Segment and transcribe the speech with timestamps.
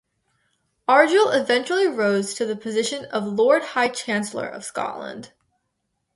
[0.87, 5.31] Argyll eventually rose to the position of Lord High Chancellor of Scotland.